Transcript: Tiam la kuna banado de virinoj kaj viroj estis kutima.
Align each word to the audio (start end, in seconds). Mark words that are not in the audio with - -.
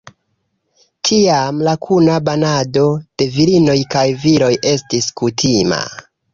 Tiam 1.09 1.59
la 1.67 1.73
kuna 1.89 2.15
banado 2.31 2.87
de 3.23 3.29
virinoj 3.37 3.77
kaj 3.95 4.05
viroj 4.27 4.53
estis 4.75 5.15
kutima. 5.23 5.83